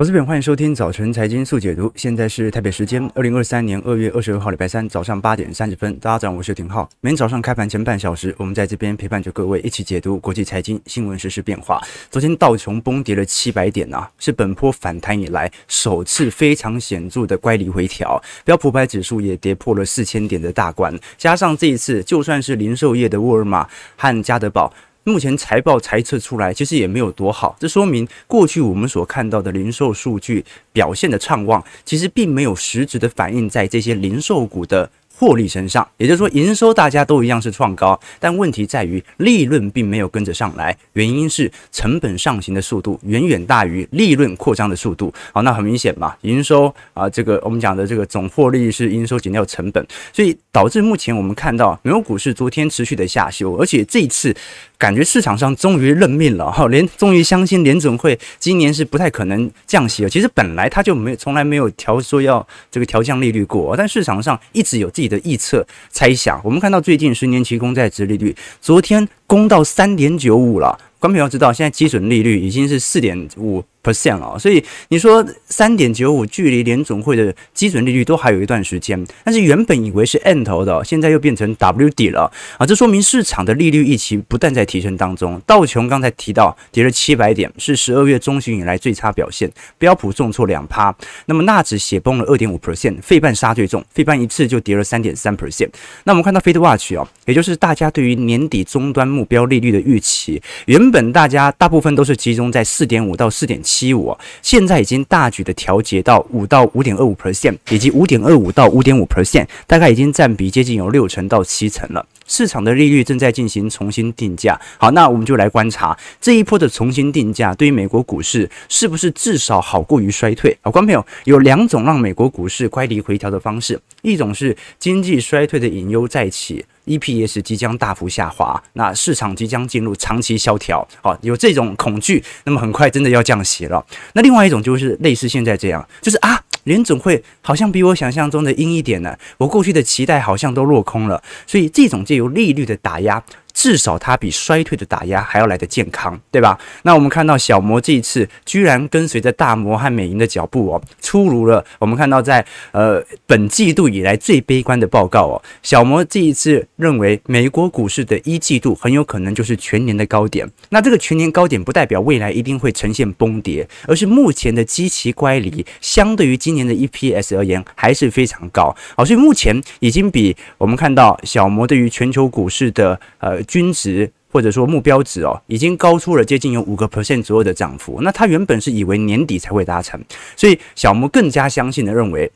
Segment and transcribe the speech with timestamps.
[0.00, 1.92] 我是本，欢迎收听早晨财经速解读。
[1.94, 5.94] 现在是台北时间二零二三年二月二十二号礼拜三早上八点三十分。
[5.96, 6.88] 大家早上，我是廷浩。
[7.02, 11.78] 每天早上开盘前半小时，我们在这边陪伴着各位一起解读国际财经新闻实时变化。
[12.10, 18.18] 昨天道琼崩跌了七百点啊，是本波反弹以来首次非常显著的乖离回调。
[18.42, 20.98] 标普百指数也跌破了四千点的大关。
[21.18, 24.72] 加上这一次，就算是零售业的沃尔玛和家得宝。
[25.04, 27.56] 目前财报猜测出来，其实也没有多好。
[27.58, 34.90] 这说明过去我们所看到的零售数据表现的畅旺，其实并没有实质的反映在这些零售股的。
[35.20, 45.12] 获利身上，也就是说，营收大家都一样是创高，但问题在于利润并没有跟着上来，原因是成本上行的速度远远大于利润扩张的速度。
[45.34, 54.34] 好，那很明显嘛，营收啊，这个我们讲的这个总获利是营收减掉成本，所以导致目前我们看到美国股市昨天持续的下修，而且这一次
[54.78, 60.08] 感觉市场上终于认命了哈，连终于相信联准会今年是不太可能降息了。
[60.08, 70.78] 其实本来他就没从来没有调说要这个调降利率过，但市场上一直有自己的预测猜想，我们看到最近十年期公债值利率昨天攻到三点九五了。
[70.98, 73.62] 观众朋友知道，现在基准利率已经是四点五。
[73.82, 82.66] Percent 哦，所以你说三点九五距离联总会的基准利率都还有一段时间，但是原本以为是 end 头的，现在又变成 W 底了啊！
[82.66, 85.40] 这说明市场的利率预期不断在提升当中。
[85.46, 89.50] 道琼刚才提到跌了七百点，是十二月中旬以来最差表现。
[89.78, 90.94] 标普重挫两趴，
[91.26, 95.70] 那么纳指血崩了二点五 percent，费半杀最重，费半一次就跌了三点三 percent。
[96.04, 112.04] 那我们看到 Fed Watch 哦，也就是大家对于年底终端目标利率的预期，原本大家大部分都是集中在四点五到四点七五，现在已经大举的调节到五到五点二五 percent，以及五点二五到五点五 percent，大概已经占比接近有六成到七成了。
[112.30, 114.58] 市场的利率正在进行重新定价。
[114.78, 120.56] 好，那我们就来观察这一波的重新定价，对于美国股市是不是至少好过于衰退？
[120.62, 126.64] 好，观众朋友，有两种让美国股市乖离回调的方式，一种是经济衰退的隐忧再起。
[126.86, 133.84] EPS 即将大幅下滑，那市场即将进入长期萧条，好，有这种恐惧，那么很快真的要降息了。
[134.14, 143.22] 那另外一种就是类似现在这样，就是啊，联总会好像比我想象中的阴一点呢，我过去的期待好像都落空了，所以这种借由利率的打压。
[143.52, 146.58] 至少它比衰退的打压还要来得健康，对吧？
[146.82, 151.64] 那我们看到小摩这一次居然跟随着大摩和美银的脚步哦，出炉了。
[151.78, 160.48] 我们看到在呃本季度以来最悲观的报告哦，小摩这一次认为美国股市的一季度很有可能就是全年的高点。
[160.70, 168.74] 那这个全年高点不代表未来一定会呈现崩跌，而是目前的基期乖离相对于今年的 EPS 而言还是非常高。
[168.96, 173.39] 好，所以目前已经比我们看到小摩对于全球股市的呃。
[173.44, 178.00] 均值或者说目标值哦，已经高出了接近有五个 percent 左右的涨幅。
[178.02, 180.00] 那他原本是以为年底才会达成，
[180.36, 182.30] 所以小摩更加相信的认为，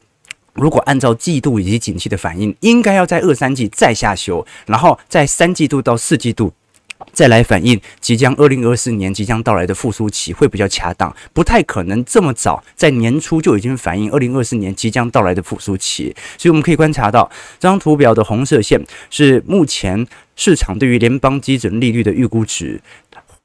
[0.54, 6.52] 如果按照季度以及景气的反应，应该要在二三季再下修，然后在三季度到四季度。
[7.12, 16.14] 再来反映即将二零二四年即将到来的复苏期会比较恰当，不太可能这么早在年初就已经反映二零二四年即将到来的复苏期。
[16.38, 20.06] 所以我们可以观察到，这张图表的红色线是目前
[20.36, 22.80] 市场对于联邦基准利率的预估值。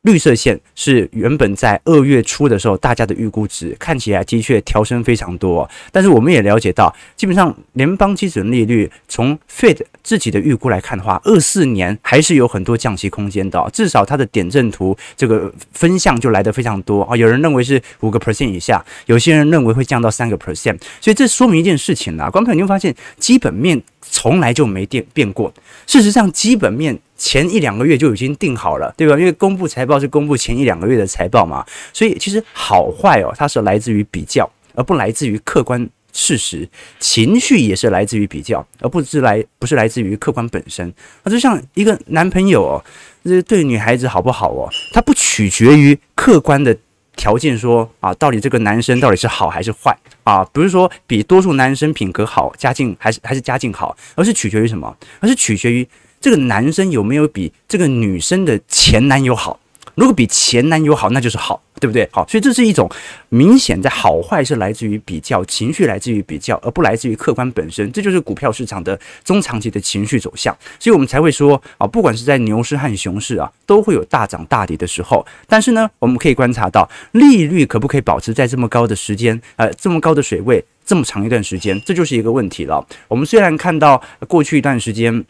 [0.03, 17.17] 绿色线是原本在二月初的时候，大家的预估值看起来的确调升非常多，但是我们也了解到，基本上联邦基准利率从 Fed 自己的预估来看的话，二四年还是有很多降息空间的，至少它的点阵图这个分项就来得非常多啊。
[17.17, 25.53] 有人认为是五个 percent 以下，有些人认为会降到三个 percent，所以这说明一件事情啦，观众朋友你会发现基本面从来就没变变过，
[25.87, 26.99] 事实上基本面。
[27.21, 29.19] 前一两个月就已经定好了，对吧？
[29.19, 36.65] 因为公布财报是公布前一两个月的财报嘛，所以其实好坏哦，它是来自于比较，而不来自于客观事实。
[36.97, 40.93] 情绪也是来自于比较，而不是来不是来自于客观本身。
[41.23, 42.85] 那就像一个男朋友哦，
[43.25, 46.73] 这对女孩子好不好哦，它不取决于客观的
[47.15, 50.43] 条件说啊，到底这个男生到底是好还是坏啊？
[50.45, 54.95] 不是说比多数男生品格好，家境还是还是家境好，而是取决于什么？
[55.19, 55.87] 而是取决于。
[56.21, 59.57] 这个男生有没有比这个女生的前男友好？
[59.95, 62.07] 如果比前男友好，那就是好，对不对？
[62.11, 62.89] 好，所以这是一种
[63.29, 67.91] 明显在好坏是来自于比较，情绪来自于比较，而不来自于客观本身。
[67.91, 70.55] 这就是股票市场的中长期的情绪走向。
[70.77, 75.25] 所以我们才会说啊，不管是在牛市和熊市啊，都会有大涨大跌的时候。
[75.47, 82.85] 但是呢，我们可以观察到利率可不可以保持在这么高的时间，呃，这么高的水位，这么长一段时间，这就是一个问题了。
[83.07, 85.25] 我们虽然看到过去一段时间。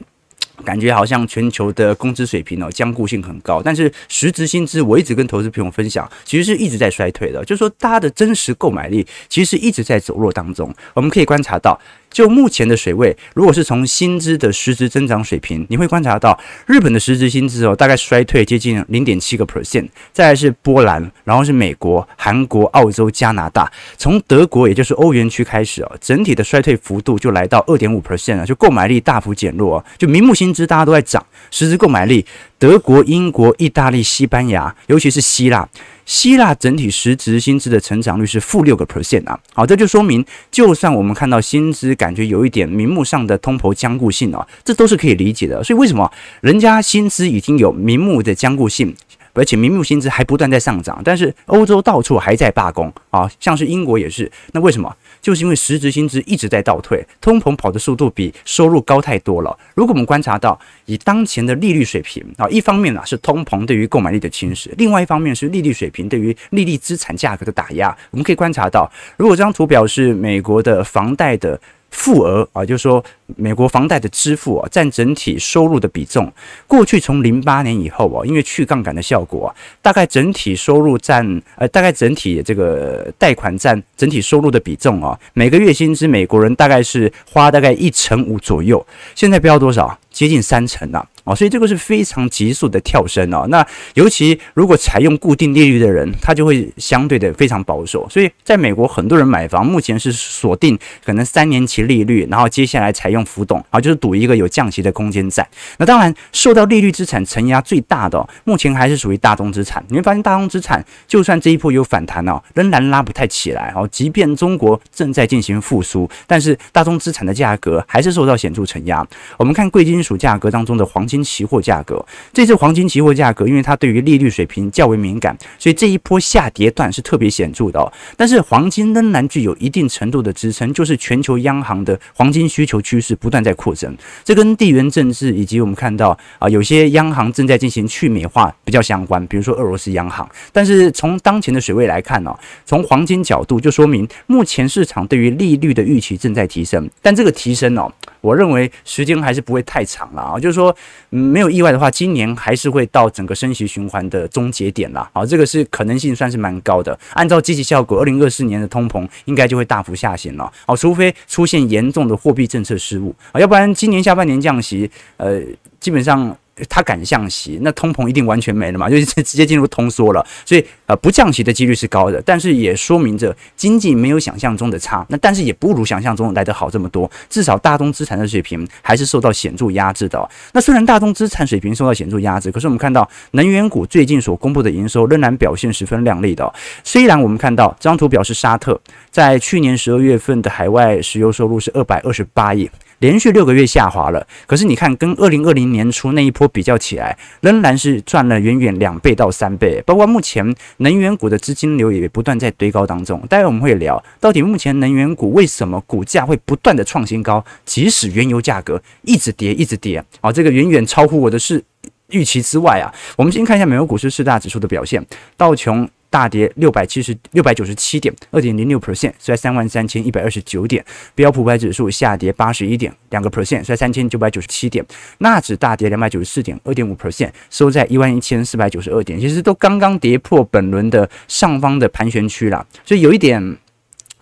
[0.64, 10.74] 感觉好像全球的工资水平哦，僵固性很高，但是实值薪资我一直跟投资朋友分享，其实是一直在衰退的，就是说大家的真实购买力其实一直在走弱当中。
[10.94, 11.80] 我们可以观察到，
[12.10, 32.26] 就目前的水位，如果是从薪资的实质增长水平，你会观察到日本的实质薪资哦，大概衰退接近零点七个 percent，再来是波兰，然后是美国、韩国、澳洲、加拿大，从德国也就是欧元区开始哦，整体的衰退幅度就来到二点五 percent 了，就购买力大幅减弱，就名目薪资大家都在涨，实质购买力，
[32.60, 35.68] 德国、英国、意大利、西班牙，尤其是希腊。
[36.06, 45.64] 希腊整体实质薪资的成长率是负六个 percent 啊，好，这就说明，就算我们看到薪资感觉有一点名目上的通膨僵固性啊，这都是可以理解的。
[45.64, 46.12] 所以为什么
[46.42, 48.94] 人家薪资已经有名目的僵固性？
[49.34, 54.32] 而且名目薪资还不断在上涨，但是欧洲到处还在罢工啊，像是英国也是。
[54.54, 54.96] 那为什么？
[55.22, 59.58] 就是因为实质薪资一直在倒退，通膨跑的速度比收入高太多了。
[59.76, 67.96] 如果我们观察到以当前的利率水平啊，一方面呢是通膨对于购买力的侵蚀，另外一方面是利率水平对于利率资产价格的打压。
[68.12, 71.60] 我们可以观察到，如果这张图表是美国的房贷的。
[71.92, 73.04] 负额啊，就是说
[73.36, 76.32] 美国房贷的支付啊，占整体收入的比重，
[76.68, 88.86] 过去从零八年以后啊，因为去杠杆的效果啊，大概整体收入占呃，大概整体这个贷款占整体收入的比重啊，每个月薪资美国人大概是花大概一成五左右，
[89.16, 89.98] 现在飙多少？
[90.12, 91.08] 接近三成了。
[91.30, 93.46] 哦，所以这个是非常急速的跳升哦。
[93.50, 98.10] 那尤其如果采用固定利率的人，他就会相对的非常保守。
[98.10, 105.48] 所以在美国，很多人买房目前是锁定可能三年期利率，然后接下来采用浮动啊，就是赌一个有降息的空间在。
[105.78, 109.86] 那当然，受到利率资产承压最大的，哦，目前还是属于大宗资产。
[109.90, 113.88] 你会发现，大宗资产就算这一波有反弹哦，仍然拉不太起来哦。
[113.92, 119.06] 即便中国正在进行复苏，但是大宗资产的价格还是受到显著承压。
[119.38, 121.19] 我们看贵金属价格当中的黄金。
[121.24, 127.92] 期货价格，这次黄金期货价格，因为它对于利率水平较为敏感，所以这一波下跌段是特别显著的。
[128.18, 133.96] 但是黄金仍然具有一定程度的支撑，就是全球央行的黄金需求趋势不断在扩增。
[134.24, 140.30] 这跟地缘政治以及我们看到啊，有些央行正在进行去美化比较相关，比如说俄罗斯央行。
[140.52, 142.36] 但是从当前的水位来看呢，
[142.66, 147.92] 从黄金角度就说明目前市场对于利率的预期正在提升，但这个提升哦。
[148.22, 150.76] 我认为时间还是不会太长了啊，就是说，
[151.12, 155.10] 嗯没有意外的话，今年还是会到整个升息循环的终结点啦。
[155.14, 156.98] 好，这个是可能性算是蛮高的。
[157.14, 165.42] 按照积极效果，二零二四年的通膨应该就会大幅下行了好，除非出现严重的货币政策失误啊，要不然今年下半年降息，呃，
[165.80, 166.36] 基本上。
[166.68, 170.26] 他敢降息，那通膨一定完全没了嘛， 就是直接进入通缩了。
[170.46, 175.06] 所以呃，不降息的几率是高的，但是也说明着经济没有想象中的差。
[175.10, 180.30] 那但是也不如想象中来得好这么多，至少大宗资产的水平还是受到显著压制的。
[180.54, 186.52] 那虽然大宗资产水平受到显著压制，可是我们看到能源股最近所公布的营收仍然表现十分亮丽的。
[186.84, 188.80] 虽然我们看到这张图表示沙特
[189.12, 192.70] 在去年十二月份的海外石油收入是二百二十八亿。
[193.00, 199.82] 连续六个月下滑了，可是你看，跟二零二零年初那一波比较起来，仍然是赚了远远两倍到三倍。
[199.86, 203.22] 包括目前能源股的资金流也不断在堆高当中。
[203.28, 211.64] 待会我们会聊，到底目前能源股为什么股价会不断的创新高，即使原油价格一直跌一直跌啊，这个远远超乎我的是
[212.10, 212.94] 预期之外啊。
[213.16, 215.06] 我们先看一下美国股市四大指数的表现，
[215.38, 215.90] 道琼。
[216.10, 220.84] 大跌六百七十六百九十七点，二点零六 percent，收在三万三千一百二十九点。
[221.16, 224.86] 标普百指数下跌八十一点，两个 percent，收在三千九百九十七点。
[225.20, 229.20] 纳指大跌两百九十四点，二点五 percent，收在一万一千四百九十二点。
[229.20, 233.58] 其实都刚刚跌破本轮的上方的盘旋区了，所以有一点。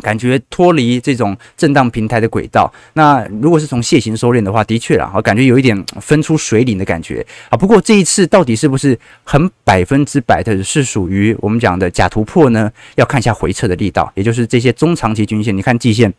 [0.01, 7.57] 感觉脱离这种震荡平台的轨道，那如果是从楔形收敛的话，的确啦，我感觉有一点分出水岭的感觉啊。
[7.57, 12.71] 不过这一次到底是不是很百分之百的是属于我们讲的假突破呢？
[12.95, 16.13] 要看一下回撤的力道，也就是这些中长期均线，你看季线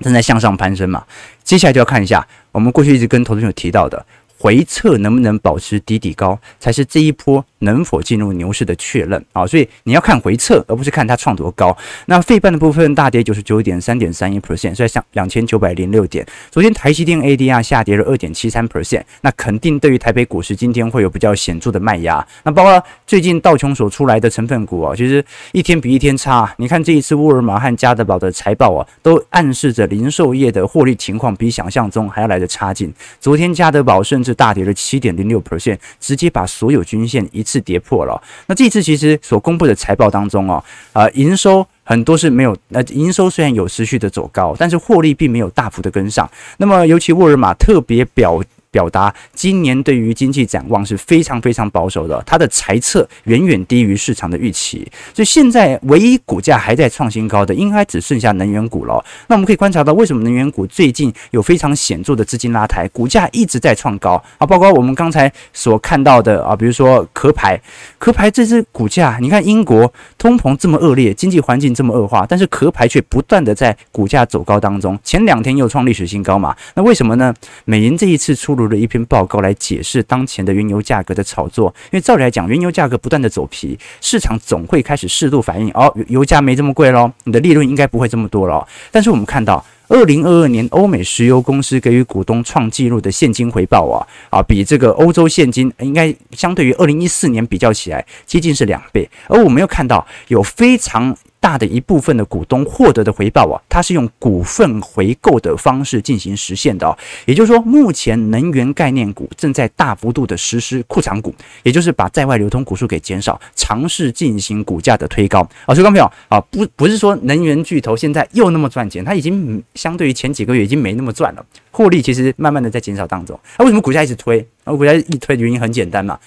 [0.00, 1.04] 正在向上攀升嘛。
[1.42, 4.04] 接下来就要看一下我们过去一直跟投资朋友提到的。
[4.40, 9.46] 回撤能不能保持底底高，才是这一波能否进入牛市的确认啊！
[9.46, 11.76] 所以你要看回撤，而不是看它创多高。
[12.06, 16.26] 那费半的部分大跌九十九点三点三一 percent，所以像两千九百零六点。
[16.50, 22.24] 昨天台积电 ADR 下跌了二点七三 percent，那肯定对于台北股市今天会有比较显著的卖压。
[22.44, 26.54] 那包括最近道琼所出来的成分股啊，其实一天比一天差。
[26.58, 32.92] 你看这一次沃尔玛和家得宝的财报啊，都暗示着零售业的获利情况比想象中还要来得差劲。
[33.20, 38.20] 昨天家得宝甚至大跌了七点零六 percent，直接把所有均线一是跌破了。
[38.46, 40.62] 那这次其实所公布的财报当中哦，
[40.92, 46.30] 啊，营收很多是没有，那营收虽然有持续的走高，但是获利并没有大幅的跟上。
[46.58, 59.04] 那么尤其沃尔玛特别表表达今年对于经济展望是非常非常保守的，它的财测远远低于市场的预期，所以现在唯一股价还在创新高的，应该只剩下能源股了。
[59.28, 64.46] 那我们可以观察到，为什么能源股最近有非常显著的资金拉抬，股价一直在创高啊？
[64.46, 67.60] 包括我们刚才所看到的啊，比如说壳牌，
[67.98, 76.54] 壳牌这支股价，你看英国通膨这么恶劣，经济环境这么恶化，但是壳牌却不断的在股价走高当中，前两天又创历史新高嘛？
[76.74, 77.34] 那为什么呢？
[77.64, 88.66] 美银这一次出录了一篇报告来解释当前的原油价格的炒作，因为照理来讲，原油价格不断的走皮，市场总会开始适度反应，哦，油价没这么贵喽，你的利润应该不会这么多了。
[88.90, 99.08] 但是我们看到，二零二二年欧美石油公司给予股东创纪录的现金回报啊啊，比这个欧洲现金应该相对于二零一四年比较起来，接近是两倍。
[99.28, 106.96] 而我们又看到有非常大的一部分的股东获得的回报啊，它是用股份回购的方式进行实现的哦。
[107.26, 115.74] 也就是说，目前能源概念股正在大幅度的实施库藏股，也就是把在外流通股数给减少，尝试进行股价的推高啊。
[115.74, 123.38] 所以，观众朋友啊，不不是说能源巨头现在又那么赚钱，它已经相对于前几个月已经没那么赚了，获利其实慢慢的在减少当中。
[123.58, 124.46] 那为什么股价一直推？
[124.64, 126.18] 啊，股价一推的原因很简单嘛，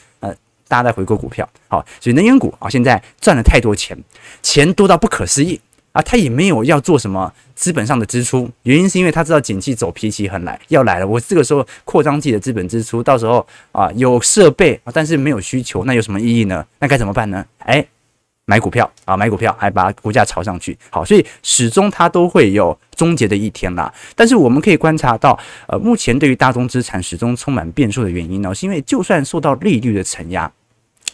[0.72, 3.98] 大家在回购股票，好，所以能源股啊，现在赚了太多钱，
[4.42, 5.60] 钱多到不可思议
[5.92, 6.02] 啊！
[6.02, 16.66] 他也没有要做什么资本上的支出，原因是因为他知道景气走脾气很来要来了，我这个时候扩张自己的资本支出，到时候啊有设备啊，但是没有需求，那有什么意义呢？
[16.80, 17.46] 那该怎么办呢？
[17.58, 17.86] 哎，
[18.46, 23.94] 买股票啊，买股票还把股价炒上去，好，所以始终它都会有终结的一天啦。
[24.16, 25.38] 但是我们可以观察到，
[25.68, 30.50] 呃，目前对于大宗资产始终充满变数的原因呢，是因为就算受到利率的承压。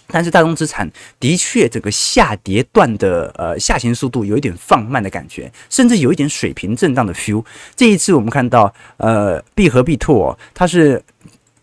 [0.08, 0.90] 但是大宗资产
[1.20, 7.44] 的确整个下跌段的呃下行速度有一点放慢的感觉，甚至有一点水平震荡的 feel。
[7.76, 11.04] 这一次我们看到呃必和必拓，它是。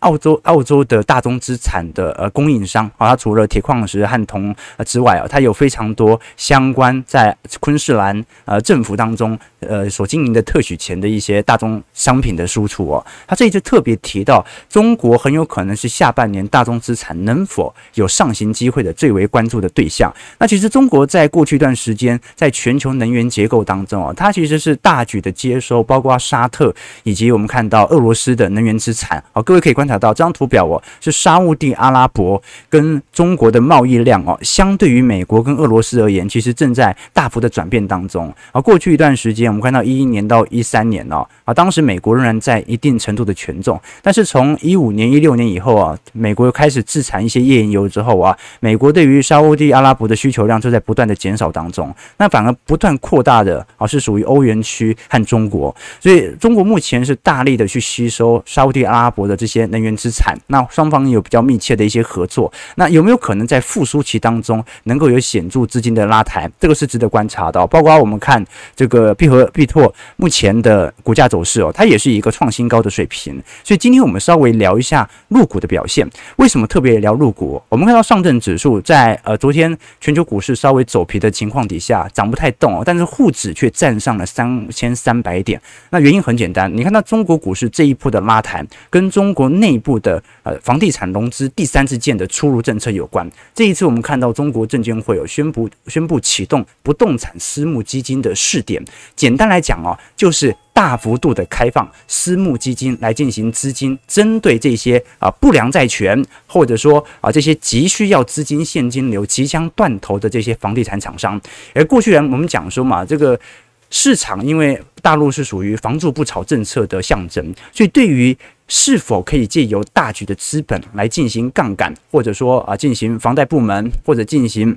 [0.05, 13.03] 澳洲澳洲的大宗资产的呃供应商啊，它除了铁矿石和铜之外啊，它有非常多相关在昆士兰呃政府当中呃所经营的特许权的一些大宗商品的输出哦。
[13.25, 20.13] 它这里就特别提到，中国很有可能是下半年大宗资产能否有上行机会的最为关注的对象。
[20.37, 26.71] 那其实中国在过去一段时间在全球能源结构当中啊，它其实是大举的接收，包括沙特
[27.01, 29.94] 以及我们看到俄罗斯的能源资产啊，各位可以观察。
[29.97, 38.33] 到这张图表哦，是沙乌地阿拉伯跟中国的贸易量哦，相对于美国跟俄罗斯而言，其实正在大幅的转变当中。
[38.51, 51.93] 而过去一段时间，我们看到一一年到一三年哦，啊，当时美国仍然在一定程度的权重，但是从一五年、一六年以后啊，美国又开始自产一些页岩油之后啊，美国对于沙乌地阿拉伯的需求量就在不断的减少当中。
[52.17, 55.75] 那反而不断扩大的啊，是属于欧元区和中国。
[55.99, 59.95] 所以中国目前是大力的去吸收沙乌地阿拉伯的这些能源。
[59.95, 66.51] 资产，那双方有比较密切的一些合作，那有没有可能在复苏期当中能够有显著资金的拉抬？
[66.59, 67.65] 这个是值得观察的。
[67.67, 73.41] 包括我们看这个必和必拓目前的股价走势哦，它也是一个创新高的水平。
[73.63, 76.05] 所以今天我们稍微聊一下入股的表现。
[76.35, 77.61] 为什么特别聊入股？
[77.69, 85.59] 我们看到上证指数在呃昨天全球股市稍微走皮的情况底下涨不太动哦，但是沪指却站上了三千三百点。
[85.89, 93.27] 那原因很简单，你看到中国股市这一波的拉抬跟中国内内部的呃房地产融资第三次建的出入政策有关。
[93.55, 98.83] 这一次我们看到中国证监会有宣布宣布启动不动产私募基金的试点。
[99.15, 111.41] 简单来讲哦，就是大幅度的开放私募基金来进行资金，针对这些啊不良债权或者说啊这些急需要资金现金流即将断头的这些房地产厂商。
[111.73, 113.39] 而过去人我们讲说嘛，这个
[113.89, 118.35] 市场因为大陆是属于房住不炒政策的象征，所以对于
[118.67, 124.75] 是否可以借由大举的资本来进行杠杆，或者说啊进行房贷部门或者进行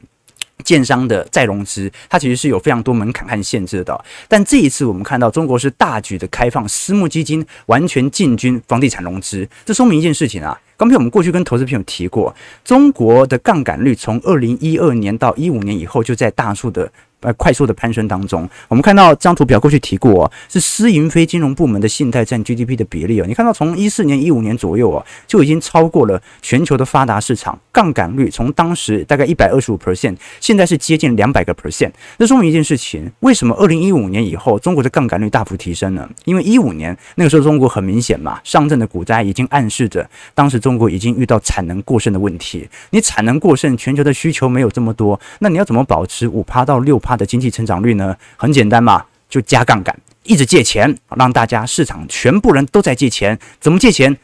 [0.62, 4.04] 建商的再融资，它其实是有非常多门槛和限制的。
[4.28, 10.60] 但这一次我们看到中国是大举的开放私募基金，完全进军房地产融资，这说明一件事情啊。
[10.76, 12.32] 刚才我们过去跟投资朋友提过，
[12.64, 16.92] 中国的杠杆率从二零一二年到一五年以后就在大数的。
[17.20, 23.24] 呃，快速的攀升当中，我们看到这张图表过去提过哦，是私营非金融部门的信贷占 GDP 的比例哦。
[23.26, 31.90] 你看到从一四年、一五年左右哦，就已经超过了全球的发达市场，杠杆率从当时大概一百二十五 percent，现在是接近两百个 percent。
[32.16, 36.08] 这说明一件事情，为什么二零一五年以后中国的杠杆率大幅提升呢？
[36.24, 42.68] 因为一五年那个时候中国很明显嘛，上证的股灾已经暗示着当时中国已经遇到产能过剩的问题。
[42.90, 47.18] 你产能过剩，全球的需求没有这么多，那你要怎么保持五趴到六他？
[47.18, 53.36] 的经济成长率呢，很简单嘛，就加杠杆，一直借钱，让大家市场全部人都在借钱。
[53.60, 54.16] 怎么借钱？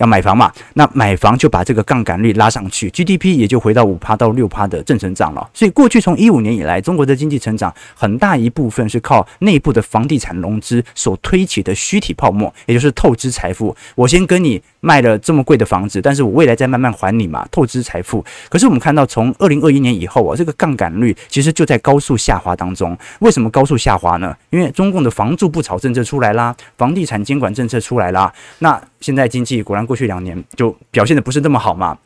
[0.00, 5.48] 要买房嘛，那买房就把这个杠杆率拉上去，GDP 也就回到五趴到六趴的正成长了。
[5.52, 13.76] 所以过去从一五年以来，中国的经济成长很大一部分是靠内部的房地产融资所推起的虚体泡沫，也就是透支财富。
[13.94, 18.24] 我先跟你卖了这么贵的房子，但是我未来再慢慢还你嘛，透支财富。
[18.48, 22.96] 可是我们看到从二零二一年以后啊，这个杠杆率其实就在高速下滑当中。
[23.18, 24.34] 为什么高速下滑呢？
[24.48, 28.32] 因为中共的房住不炒政策出来啦，房地产监管政策出来啦。
[28.60, 31.98] 那现在经济果然过去两年就表现得不是那么好嘛。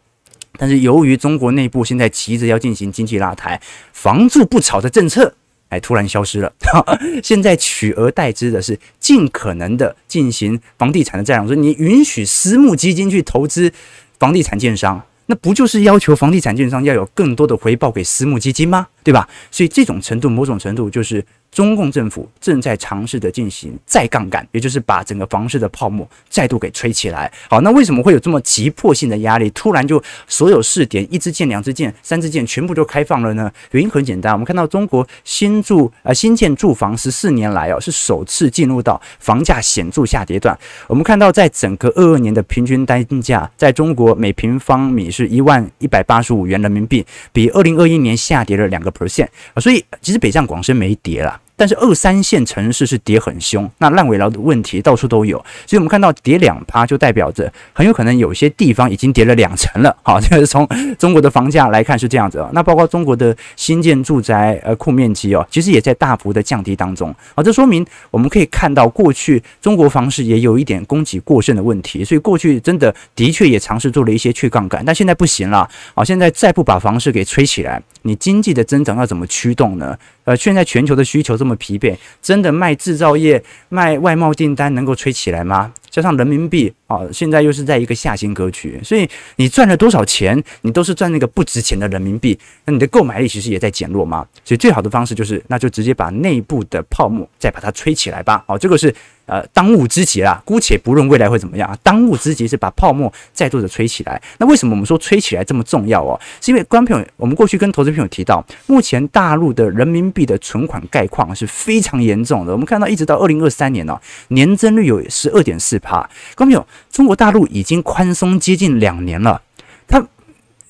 [0.56, 3.60] 但是由于中国内部现在急着要进行经济拉抬，
[3.92, 5.34] 房住不炒的政策
[5.68, 6.50] 哎突然消失了。
[7.22, 13.70] 现在取而代之的是尽可能的进行房地产的再融资，你允许私募基金去投资
[14.18, 18.86] 房地产建商，那不就是要求房地产建商要有更多的回报给私募基金吗？
[19.02, 19.28] 对吧？
[19.50, 21.22] 所以这种程度，某种程度就是。
[21.54, 27.32] 中共政府正在尝试的进行再杠杆，也就是把整个房市的泡沫再度给吹起来。
[27.48, 29.48] 好，那为什么会有这么急迫性的压力？
[29.50, 33.48] 突然就所有试点，一支箭、两支箭、三支箭全部都开放了呢？
[33.70, 40.58] 原因很简单，我们看到中国新住呃新建住房十四年来哦，是首次进入到房价显著下跌段。
[40.88, 49.60] 我们看到在整个二二年的平均单价，在中国每平方米是一万一百八十五元人民币，比二零二一年下跌了两个 percent 啊。
[49.60, 51.40] 所以其实北上广深没跌了。
[51.56, 59.96] 但是二三线城市是跌很凶，那烂尾楼的问题到处都有，所以我们看到跌两趴就代表着很有可能有些地方已经跌了两成了。
[60.02, 60.68] 好，这个从
[60.98, 62.44] 中国的房价来看是这样子。
[62.52, 67.14] 那包括中国的新建住宅呃库面积哦，其实也在大幅的降低当中。
[67.34, 75.68] 啊，这说明我们可以看到过去中国房市也有一点供给过剩的问题，所以过去真的的确也尝试做了一些去杠杆，但现在不行了。
[75.94, 79.98] 啊，现在再不把房市给吹起来，你经济的增长要怎么驱动呢？
[80.24, 85.72] 呃，现在全球的需求这么疲惫，真的卖制造业、卖外贸订单能够吹起来吗？
[85.94, 94.26] 加上人民币啊，现在又是在一个下行格局，所以你赚了多少钱，你都是赚那个不值钱的人民币，那你的购买力其实也在减弱嘛？
[94.44, 98.42] 所以最好的方式就是，那就直接把内部的泡沫再把它吹起来吧。
[98.48, 98.92] 好，这个是。
[99.26, 104.20] 呃，当务之急啦，姑且不论未来会怎么样啊，当务之急是把泡沫再度的吹起来。
[104.36, 106.20] 那为什么我们说吹起来这么重要哦？
[106.42, 112.52] 是因为观众朋友，我们过去跟投资朋友提到，目前大陆的人民币的存款概况是非常严重的。
[112.52, 115.98] 我们看到，一直到二零二三年哦，年增率有十二点四趴。
[116.34, 119.42] 观众朋友，中国大陆已经宽松接近两年了，
[119.86, 120.04] 它。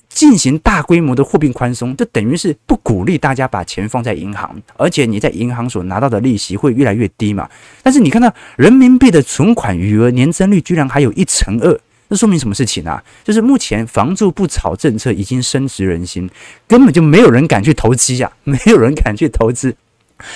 [0.09, 7.51] 进行大规模的货币宽松，就等于是不鼓励大家把钱放在银行，而且你在银行所拿到的利息会越来越低嘛。
[7.83, 13.03] 但是你看到人民币的存款余额年增率居然还有一成二，这说明什么事情呢？
[13.25, 16.31] 就是目前房住不炒政策已经深植人心，
[16.69, 19.75] 根本就没有人敢去投机呀，没有人敢去投资。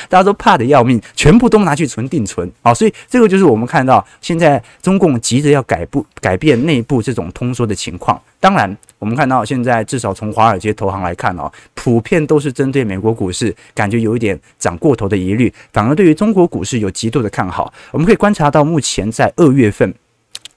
[0.08, 2.74] 大家都怕得要命，全部都拿去存定存啊！
[2.74, 8.20] 所以这个就是我们看到现在中共急着要改不改变内部这种通缩的情况。
[8.40, 17.72] 当然，我们看到现在至少从华尔街投行来看哦，普遍都是针对美国股市感觉有一点涨过头的疑虑，反而对于中国股市有极度的看好。
[17.90, 19.94] 我们可以观察到，目前在二月份。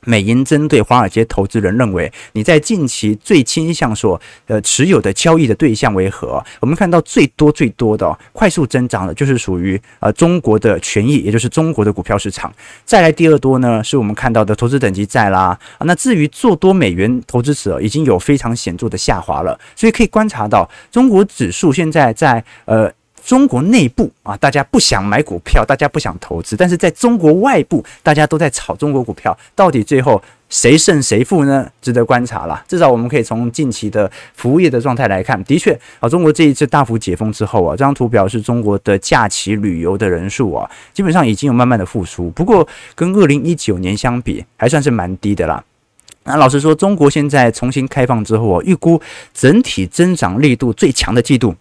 [0.05, 6.43] 美银针对华尔街投资人认为，你在近期最倾向所呃持有的交易的对象为何？
[6.59, 12.51] 我们看到最多最多的快速增长的，就是属于呃中国的权益，也就是中国的股票市场。
[12.83, 15.57] 再来第二多呢，是我们看到的投资等级债啦。
[15.81, 19.59] 那至于做多美元投资者，已经有非常显著的下滑了。
[19.75, 22.91] 所以可以观察到，中国指数现在在呃。
[23.23, 31.69] 中国内部啊，大家不想买股票，大家不想投资，但是在中国外部，大家都在炒中国股票，到底最后谁胜谁负呢？
[31.81, 32.63] 值得观察了。
[32.67, 45.63] 至少我们可以从近期的服务业的状态来看，的确啊，中国这一次大幅解封之后啊，这张图表示中国的假期旅游的人数啊，基本上已经有慢慢的复苏，不过跟二零一九年相比，还算是蛮低的啦。
[46.23, 49.01] 那老实说，中国现在重新开放之后啊，预估
[49.33, 51.55] 整体增长力度最强的季度。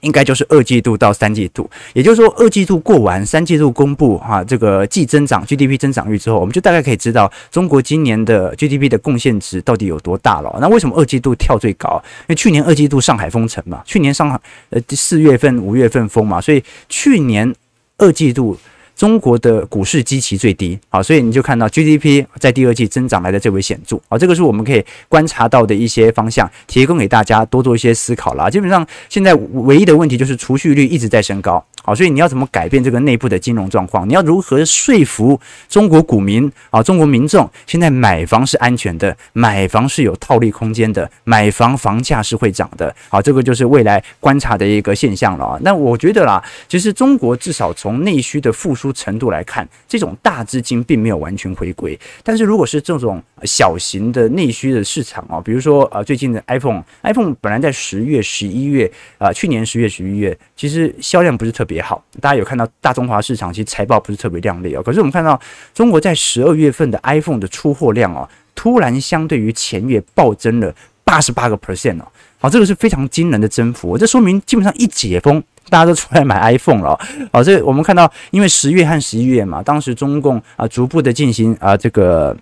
[0.00, 10.58] 应该就是二季度到三季度，也就是说二季度过完，三季度公布哈这个季增长 GDP 增长率之后，我们就大概可以知道中国今年的 GDP 的贡献值到底有多大了。
[10.60, 12.02] 那为什么二季度跳最高？
[12.20, 17.54] 因为去年二季度上海封城嘛，去年上海呃四月份、五月份封嘛，所以去年
[17.98, 18.58] 二季度。
[19.00, 28.50] 中国的股市基期最低，好，所以你就看到 GDP 在第二季增长来的最为显著，好，这个是我们可以观察到的一些方向，提供给大家多做一些思考啦。
[28.50, 34.08] 基本上现在唯一的问题就是储蓄率一直在升高，好，所以你要怎么改变这个内部的金融状况？
[34.08, 42.94] 你要如何说服中国股民啊，中国民众现在买房是安全的，买房是有套利空间的，买房房价是会涨的。
[43.08, 45.58] 好，这个就是未来观察的一个现象了。
[45.62, 51.98] 那我觉得啦，其实中国至少从内需的复苏程度来看，这种大资金并没有完全回归。
[52.22, 62.02] 但是如果是这种小型的内需的市场啊，比如说呃最近的 iPhone，iPhone 本来在十月、十一月啊，去年十月、十一月其实销量不是特别好。
[62.20, 64.82] 大家有看到大中华市场其实财报不是特别亮丽哦。
[64.82, 65.40] 可是我们看到
[65.72, 72.06] 中国在十二月份的 iPhone 的出货量哦，突然相对于前月暴增了八十八个 percent 哦。
[72.40, 73.96] 好，这个是非常惊人的增幅。
[73.96, 76.98] 这说明基本上一解封，大家都出来买 iPhone 了。
[77.32, 82.36] 好，这我们看到，因为十月和十一月嘛，当时中共啊逐步的进行啊这个。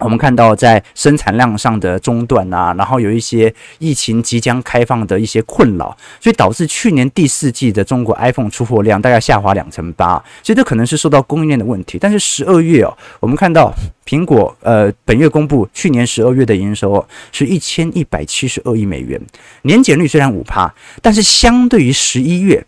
[0.00, 11.98] 我们看到在生产量上的中断啊，然后有一些疫情即将开放的一些困扰，所以导致去年第四季的中国 iPhone 出货量大概下滑两成八，其实这可能是受到供应链的问题。
[12.00, 13.72] 但是十二月哦，我们看到
[14.06, 19.20] 苹果呃本月公布去年十二月的营收是一千一百七十二亿美元，
[19.62, 22.64] 年减率虽然五趴，但是相对于十一月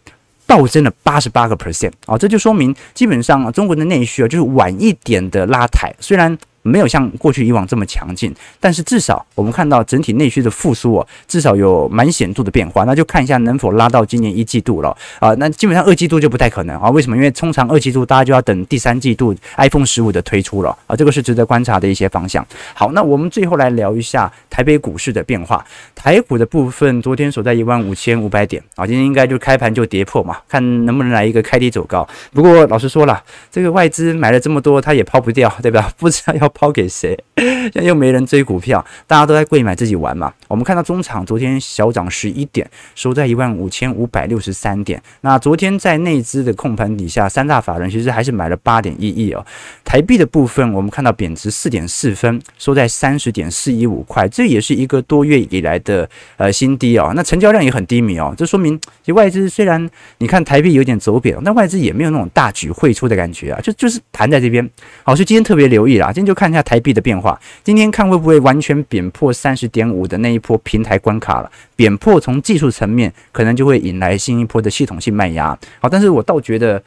[0.47, 6.37] 暴增了八十八个 percent 啊，这就说明基本上中国的内需啊就是晚一点的拉抬，虽然。
[6.63, 12.85] 没有像过去以往这么强劲，但是至少我们看到整体内需的复苏哦，至少有蛮显著的变化。
[12.85, 15.35] 那就看一下能否拉到今年一季度了啊。
[15.39, 16.91] 那基本上二季度就不太可能啊。
[16.91, 17.17] 为什么？
[17.17, 20.95] 因为通常二季度大家就要等第三季度 iPhone 十五的推出了啊。
[20.95, 22.47] 这个是值得观察的一些方向。
[22.75, 25.65] 好，那我们最后来聊一下台北股市的变化。
[25.95, 32.07] 台股的部分昨天守在一万五千五百点啊，今天应该就开盘就跌破嘛，看能不能来一个开低走高。
[32.35, 35.91] 不过老实说了，这个外资买了这么多，它也抛不掉，对吧？
[35.97, 36.50] 不知道要。
[36.51, 37.19] 抛给谁？
[37.41, 40.33] 现在又没人追股票，大家都在柜买自己玩嘛。
[40.47, 45.03] 我们看到中场昨天小涨十一点，收在一万五千五百六十三点。
[45.23, 49.45] 那昨天在内资的控盘底下，三大法人其实还是买了八点一亿哦。
[49.85, 57.13] 台币的部分，我们看到贬值四点四分，收在三十点四一五块，这也是一个多月以来的呃新低哦。
[57.15, 64.69] 那成交量也很低迷哦，这说明其实外资虽然你看台币有点走贬，但外资也没有那种大举汇出的感觉啊，就就是盘在这边。
[65.03, 67.39] 好，所以今天特别留意啦，今天就看一下台币的变化。
[67.63, 71.51] 今天看会不会完全贬破三十点五的那一波平台关卡了？
[71.77, 75.57] 贬破从技术层面可能就会引来新一波的系统性卖压。
[75.81, 76.83] 好，但是我倒觉得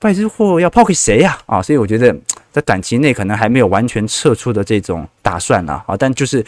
[0.00, 1.36] 外资货要抛给谁呀？
[1.44, 2.16] 啊，所以我觉得
[2.50, 5.82] 在短期内可能还没有完全撤出的这种打算呢。
[5.86, 6.42] 好，但就是。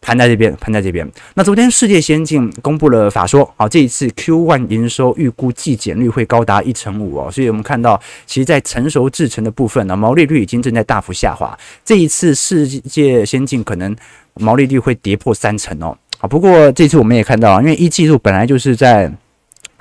[0.00, 1.08] 盘在这边，盘在这边。
[1.34, 11.58] 那昨天世界先进公布了法说，好，这一次 Q1 营收预估季减率会高达一成五哦，所以我们看到，其实，在成熟制程的部分呢，毛利率已经正在大幅下滑。
[11.84, 13.94] 这一次世界先进可能
[14.34, 15.96] 毛利率会跌破三成哦。
[16.18, 19.12] 好，不过这次我们也看到，因为一季度本来就是在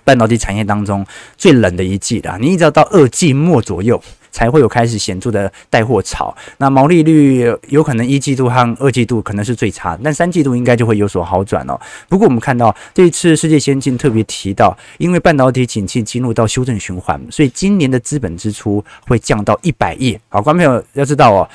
[0.04, 1.06] 半导体产业当中
[1.38, 4.01] 最冷的一季的，你一直要到二季末左右。
[4.35, 11.79] 才会有开始显著的带货潮，那毛利率有可能一季度和二季度可能是最差，但三季度应该就会有所好转哦。
[12.09, 20.19] 不过我们看到这一次世界先进特别提到，因为半导体景气进入到修正循环，所以今年的资本支出会降到一百亿。
[20.27, 21.47] 好，观众朋友要知道哦。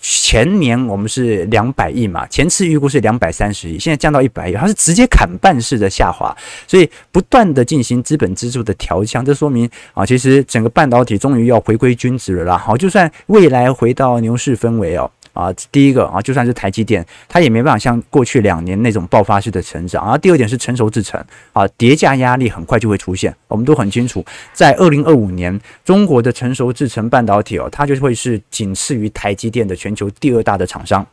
[0.00, 6.34] 前年我们是两百亿嘛，前次预估是两百三十亿，现在降到一百亿，它是直接砍半式的下滑，
[6.66, 12.56] 所以不断的进行资本支出的调降，这说明啊，其实整个半导体终于要回归均值了啦。
[12.58, 15.10] 好，就算未来回到牛市氛围哦。
[15.36, 20.02] 啊，第一个啊，就算是台积电，它也没办法像过去两年那种爆发式的成长。
[20.02, 21.22] 啊，第二点是成熟制程
[21.52, 23.34] 啊，叠加压力很快就会出现。
[23.48, 31.06] 我们都很清楚，在二零二五年，中国的成熟制程半导体哦，它就会是仅次于台积电的全球第二大的厂商。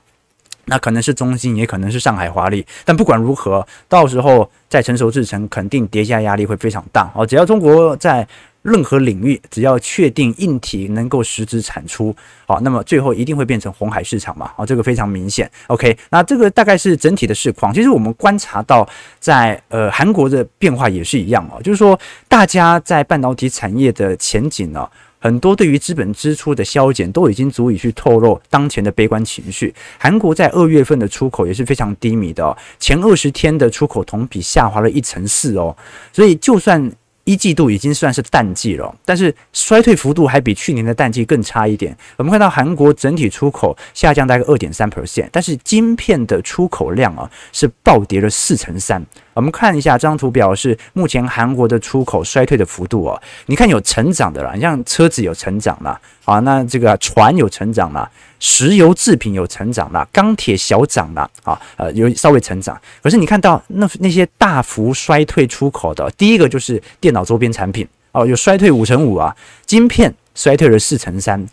[0.66, 2.66] 那可能是中芯，也可能是上海华丽。
[2.86, 7.12] 但不管如何，到时候在成熟制程，肯定叠加压力会非常大。
[7.14, 8.26] 哦，只要中国在。
[8.64, 12.16] 任何领域，只要确定硬体能够实质产出，
[12.48, 14.52] 好，那么最后一定会变成红海市场嘛？
[14.56, 15.50] 哦，这个非常明显。
[15.68, 17.74] OK，那这个大概是整体的市况。
[17.74, 18.88] 其实我们观察到
[19.20, 29.76] 在，在呃韩国的变化也是一样哦，就是说大家在半导体产业的前景呢，很多对于资本支出的削减都已经足以去透露当前的悲观情绪。
[30.00, 35.76] 韩国在二月份的出口也是非常低迷的哦，前二十天的出口同比下滑了一成四哦，
[36.14, 36.90] 所以就算。
[37.26, 41.96] 一季度已经算是淡季了，但是衰退幅度还比去年的淡季更差一点。
[42.18, 49.02] 我们看到韩国整体出口下降大概二点三 percent，但是晶片的出口量啊是暴跌了四成三。
[49.34, 53.20] 我们看一下这张图表，示目前韩国的出口衰退的幅度哦。
[53.46, 58.10] 你看有成长的啦，你像车子有成长啦啊，那这个船有成长了，
[58.40, 62.80] 石油制品有成长了，钢铁小涨了啊，呃，有稍微成长。
[63.02, 67.88] 可是你看到那那些大幅衰退出口的，第一个就是电脑周边产品。
[68.14, 71.44] 哦，有衰退五成五啊，晶片衰退了四成三。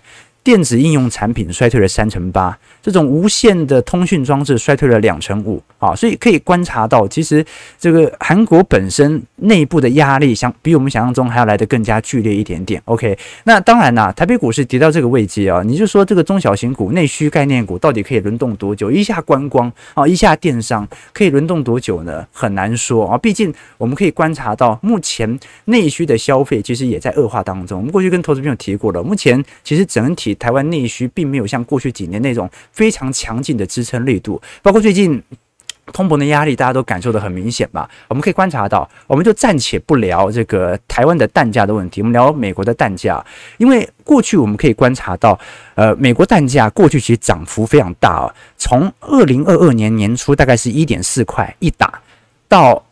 [0.42, 7.44] 电子应用产品衰退了三成八，这种无线的通讯装置衰退了两成五啊，所以可以观察到，其实
[7.78, 12.80] 这个韩国本身内部的压力相比我们想象中还要来得更加剧烈一点点。
[12.86, 18.90] OK，那当然啦，台北股市跌到这个位阶啊，你就说这个中小型股、内需概念股到底可以轮动多久？
[18.90, 22.26] 一下观光啊，一下电商，可以轮动多久呢？
[22.32, 27.78] 很难说啊，毕竟我们可以观察到，目前内需的消费其实也在恶化当中。
[27.78, 30.29] 我们过去跟投资朋友提过了，目前其实整体。
[30.34, 35.22] 台湾内需并没有像过去几年那种非常强劲的支撑力度，包括最近
[35.92, 37.90] 通膨的压力，大家都感受得很明显吧？
[38.06, 43.24] 我们可以观察到，我们就暂且不聊这个台湾的蛋价的问题，我们聊美国的蛋价，
[43.58, 45.36] 因为过去我们可以观察到，
[45.74, 52.00] 呃，美国蛋价过去其实涨幅非常大啊，从二零二二年年初大概是一点四块一打，
[52.46, 52.84] 到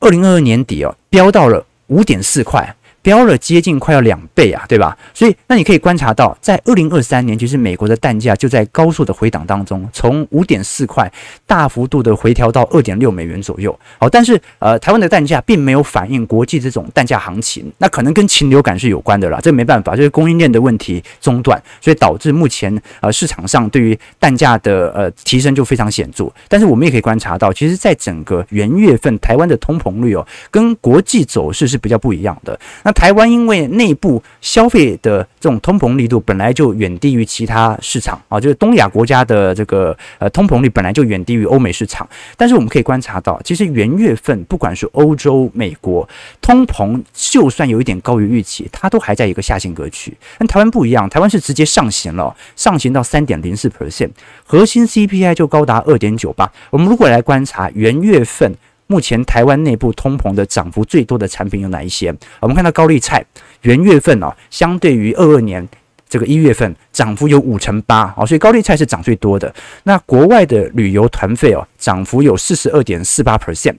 [0.00, 2.76] 二零二二年底哦，飙到了五点四块。
[3.02, 4.96] 飙了接近快要两倍啊，对吧？
[5.12, 11.10] 所以那你可以观察到，在二零二三年，其实美国的蛋价就在高速的回档当中，从五点四块
[11.46, 13.76] 大幅度的回调到二点六美元左右。
[13.98, 26.30] 好，但是呃，台湾的蛋价并没有反映国际这种蛋价行情，那可能跟禽流感是有关的啦，这没办法，就是供应链的问题中断，所以导致目前呃市场上对于蛋价的呃提升就非常显著。
[26.48, 32.58] 但是我们也可以观察到，其实在整个元月份，台湾的通膨率哦，跟国际走势是比较不一样的。
[32.84, 46.08] 那台湾因为内部消费的这种通膨力度本来就远低于其他市场啊，就是东亚国家的这个呃通膨率本来就远低于欧美市场，但是我们可以观察到，其实元月份不管是欧洲、美国，
[46.40, 50.16] 通膨就算有一点高于预期，它都还在一个下行格局。
[50.38, 54.10] 但台湾不一样，台湾是直接上行了，上行到三点零四 percent，
[54.44, 56.50] 核心 CPI 就高达二点九八。
[56.70, 58.54] 我们如果来观察元月份。
[58.92, 62.14] 目前台湾内部通膨的涨幅最多的产品有哪一些？
[62.40, 63.24] 我们看到高丽菜
[63.62, 65.66] 元月份哦，相对于二二年
[66.10, 69.50] 这个一月份涨幅有五成八哦，所以高丽菜是涨最多的。
[69.84, 73.76] 那国外的旅游团费哦，涨幅有四十二点四八 percent，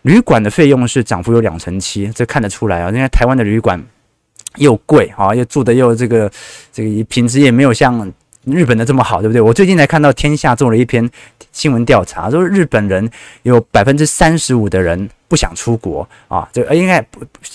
[0.00, 3.78] 旅馆的费用是涨幅有两成七，这看得出来啊，因为台湾的旅馆
[4.56, 6.32] 又贵啊，又住的又这个
[6.72, 8.10] 这个品质也没有像。
[8.46, 9.40] 日本的这么好，对不对？
[9.40, 11.08] 我最近才看到天下做了一篇
[11.54, 13.08] 新闻调查，说日本人
[13.44, 17.02] 有百分之三十五的人不想出国啊，这应该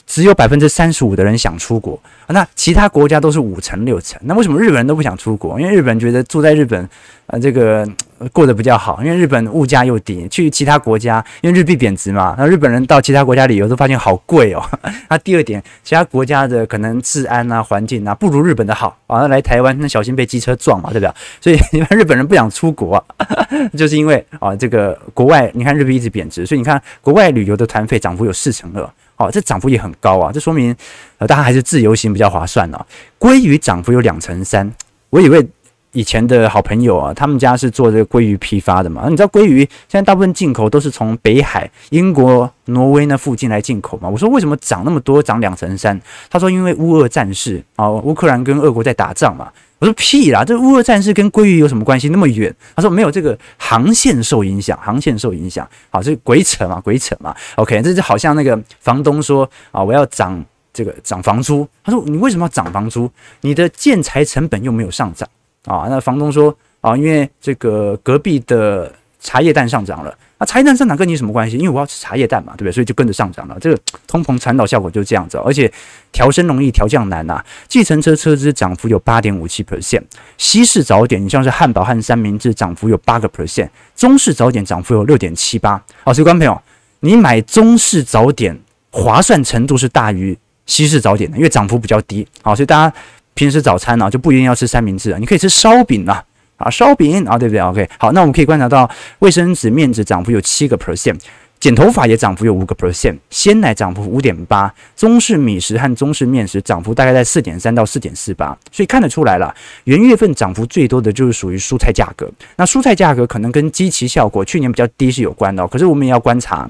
[0.08, 4.20] 只有百分之三十五的人想出国，那其他国家都是五成六成。
[4.24, 5.60] 那为什么日本人都不想出国？
[5.60, 6.90] 因为日本觉得住在日本
[7.30, 7.88] 啊，这个。
[8.34, 10.28] 过得比较好，因为日本物价又低。
[10.28, 14.62] 去其他国家，因为日币贬值嘛，那日本人到其他国家旅游都发现好贵哦。
[15.10, 19.26] 那第二点，其他国家的可能治安啊、环境啊不如日本的好啊。
[19.30, 21.14] 来台湾那小心被机车撞嘛，对不对？
[21.40, 23.06] 所以你看日本人不想出国啊，
[23.78, 28.84] 就是因为啊这个国外你看日币一直贬值，所以你看国外旅游的团费涨幅有四成二，
[29.16, 30.30] 哦，这涨幅也很高啊。
[30.30, 30.76] 这说明
[31.20, 32.86] 呃大家还是自由行比较划算哦。
[33.18, 34.70] 鲑鱼涨幅有两成三，
[35.10, 35.48] 我以为。
[35.94, 39.08] 以前的好朋友啊，他们家是做这个鲑鱼批发的嘛？
[39.10, 44.08] 你知道鲑鱼现在大部分进口都是从北海、英国、挪威那附近来进口嘛？
[44.08, 46.00] 我说为什么涨那么多，涨两成三？
[46.30, 49.52] 他说因为乌俄战事啊，乌克兰跟俄国在打仗嘛。
[49.80, 52.10] 我说屁啦，这乌俄战事跟鲑鱼有什么关系？
[52.10, 52.54] 那么远？
[52.76, 55.68] 他说没有，这个航线受影响，航线受影响。
[55.90, 57.34] 好，这鬼扯嘛，鬼扯嘛。
[57.56, 61.66] OK，这就好像那个房东说啊，我要涨这个涨房租。
[61.82, 63.10] 他说你为什么要涨房租？
[63.42, 65.28] 你的建材成本又没有上涨。
[65.66, 71.58] 啊，那房东说啊，因为这个隔壁的茶叶蛋上涨了，啊，茶叶蛋上涨跟你什么关系？
[71.58, 72.72] 因为我要吃茶叶蛋嘛，对不对？
[72.72, 73.58] 所以就跟着上涨了。
[73.60, 75.70] 这个通膨传导效果就是这样子，而且
[76.14, 77.44] 调升容易调降难呐。
[77.68, 80.02] 计程车车资涨幅有八点五七 percent，
[80.38, 85.84] 西式早点，你像是汉堡和三明治涨幅有八个 percent，中式早点涨幅有六点七八。
[86.06, 86.62] 好，所以观众朋友，
[87.02, 88.58] 你买中式早点
[88.92, 92.26] 划算程度是大于西式早点的，因为涨幅比较低。
[92.42, 92.96] 好，所以大家。
[93.40, 96.22] 平时早餐呢、就不一定要吃三明治啊，你可以吃烧饼啊，
[96.58, 101.18] 啊烧饼啊，对不对？OK，好，那我们可以观察到卫生纸面纸涨幅有七个 percent，
[101.58, 112.30] 剪头发也涨幅有五个 percent，鲜奶涨幅五点八，中式米食和中式面食涨幅大概在四点三到四点四八，所以看得出来了，元月份涨幅最多的就是属于蔬菜价格。
[112.58, 116.70] 那蔬菜价格可能跟基期效果去年比较低是有关的、可是我们也要观察，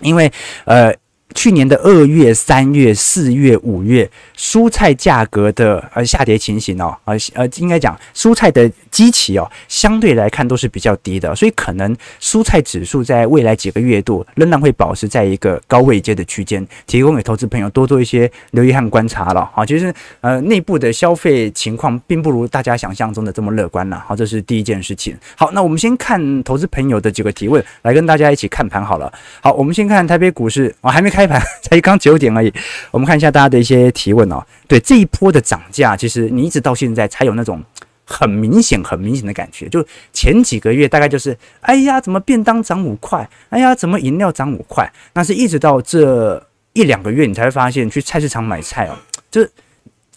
[0.00, 0.32] 因为
[0.64, 0.92] 呃。
[1.32, 19.50] 去年的二月、三月、四月、五月，蔬菜价格的呃下跌情形哦，呃呃，应该讲蔬菜的基期哦，相对来看都是比较低的，所以可能蔬菜指数在未来几个月度仍然会保持在一个高位阶的区间，提供给投资朋友多做一些留意和观察了。
[19.54, 24.04] 好，其实呃内部的消费情况并不如大家想象中的这么乐观了。
[24.06, 25.16] 好，这是第一件事情。
[25.34, 29.10] 好，那我们先看投资朋友的几个提问，来跟大家一起看盘好了。
[29.40, 31.21] 好，我们先看台北股市，我还没开。
[31.22, 32.52] 开盘 才刚九点而已。
[32.90, 34.44] 我们看一下大家的一些提问哦。
[34.66, 37.62] 对，这一波的涨价，其实你一直到现在才有那种
[38.04, 39.68] 很明显、很明显的感觉。
[39.68, 43.28] 就前几个月大概就是，哎呀，怎么便当涨五块？
[43.50, 44.90] 哎呀，怎么饮料涨五块？
[45.14, 48.96] 那是一直到这一两个月，你才会发现去菜市场买菜哦，
[49.30, 49.50] 就是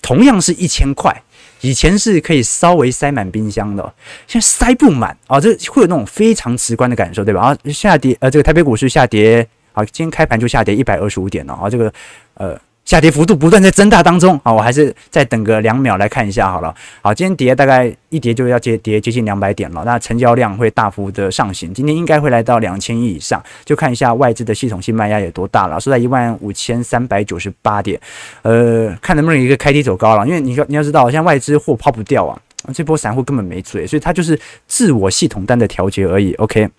[0.01, 1.21] 同样是一千块。
[1.61, 3.93] 以前是可以稍微塞满冰箱的，
[4.27, 7.41] 现在塞不满啊，这会有那种非常直观的感受，对吧？
[7.41, 11.93] 啊，下跌，呃，这个台北股市下跌，好，今天开盘就下跌一百二十五点了啊，这个，
[12.35, 12.57] 呃。
[12.85, 16.71] 下跌幅度不断在增大当中啊，我还是再等个两秒来看一下好了。
[17.01, 27.99] 好，今天跌大概一跌就要接跌接近两百点了，那成交量会大幅的上行，今天应该会来到两千亿以上，就看一下外资的系统性卖压有多大了，收在一万五千三百九十八点，
[28.43, 32.39] 呃，看能不能一个开低走高了，因为你要你要知道，现在外资货抛不掉啊，
[32.71, 36.35] 这波散户根本没追，所以它就是自我系统单的调节而已。
[36.35, 36.69] OK，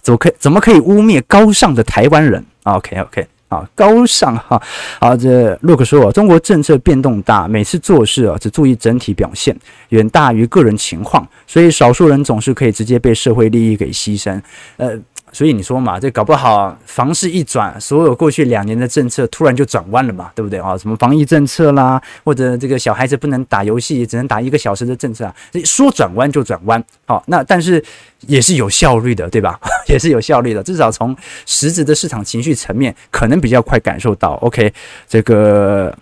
[0.00, 3.26] 怎么可怎么可以污蔑高尚的台湾人？OK OK。
[3.48, 4.60] 啊，高尚哈！
[5.00, 9.56] 好，这洛克说啊，中国政策变动大，每次做事啊只注意整体表现，
[9.88, 14.38] 远大于个人情况，所以少数人总是可以直接被社会利益给牺牲。
[14.76, 14.98] 呃。
[15.32, 20.76] 所以你说嘛，这搞不好房市一转，所有过去两年的政策突然就转弯了嘛，对不对啊？
[20.76, 26.82] 什么防疫政策啦，或者这个小孩子不能打游戏，只能打一个小时的政策啊，说转弯就转弯。
[27.06, 27.82] 好，那但是
[28.26, 29.58] 也是有效率的，对吧？
[29.88, 34.32] 也是有效率的，至少从实质的市场情绪层面，可能比较快感受到。
[34.42, 34.72] OK，
[35.08, 35.96] 这个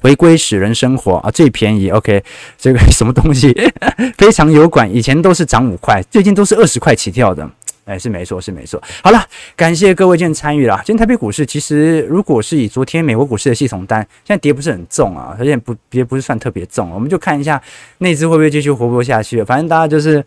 [0.00, 1.90] 回归使人生活啊，最便宜。
[1.90, 2.22] OK，
[2.56, 3.54] 这个 什么东西
[4.16, 7.48] 非常有管，以前都是涨五块，最近都是二十块起跳的。
[7.90, 8.80] 哎，是没错，是没错。
[9.02, 9.20] 好了，
[9.56, 10.76] 感谢各位今天参与了。
[10.84, 16.88] 今天台北股市其实，如果是以昨天美国股市的系统单，现在跌不是很重啊，而且不跌不是算特别重。
[16.90, 17.60] 我们就看一下
[17.98, 19.42] 内资会不会继续活泼下去。
[19.42, 20.24] 反正大家就是。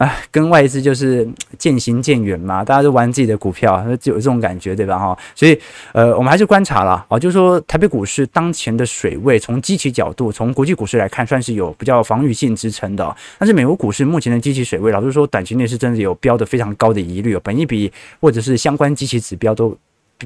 [0.00, 4.98] 啊，跟外资就是渐行渐远嘛，大家都玩自己的股票，就有这种感觉，对吧？
[4.98, 5.60] 哈，所以
[5.92, 13.14] 呃，我们还是观察了啊，就是说台北股市当前的水位，从基期角度，从国际股市来看，算是有比较防御性支撑的。
[13.38, 19.76] 但是美国股市目前的基期水位，老实说，短期内是真的有标的非常高的疑虑，本一比或者是相关基期指标都。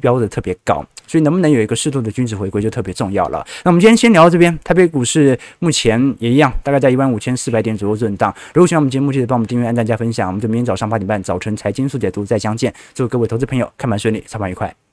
[0.01, 3.45] 标的特别高，所以能不能有一个适度的均值回归就特别重要了。
[3.65, 8.35] 那我们今天先聊到这边，台北股市目前也一样，大概在一万五千四百点左右震荡。
[8.53, 10.29] 如果喜欢我们节目，记得帮我们订阅、按赞、加分享。
[10.29, 12.73] 我们就明天早上八点半早晨财经速解读再相见。
[12.95, 14.84] 祝各位投资朋友开盘顺利，操盘愉快。